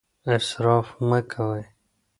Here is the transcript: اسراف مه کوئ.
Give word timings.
اسراف 0.33 0.87
مه 1.09 1.19
کوئ. 1.31 1.63